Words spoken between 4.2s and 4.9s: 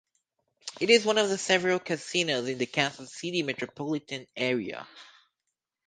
area.